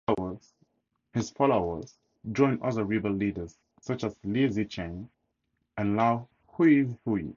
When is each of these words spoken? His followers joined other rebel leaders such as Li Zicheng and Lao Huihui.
His 1.13 1.29
followers 1.29 1.95
joined 2.31 2.63
other 2.63 2.83
rebel 2.83 3.11
leaders 3.11 3.59
such 3.81 4.03
as 4.03 4.15
Li 4.23 4.47
Zicheng 4.47 5.07
and 5.77 5.95
Lao 5.95 6.27
Huihui. 6.55 7.29